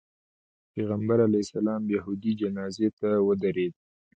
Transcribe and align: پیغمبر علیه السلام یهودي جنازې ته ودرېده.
پیغمبر 0.73 1.17
علیه 1.27 1.43
السلام 1.47 1.83
یهودي 1.95 2.31
جنازې 2.41 2.87
ته 2.99 3.09
ودرېده. 3.27 3.79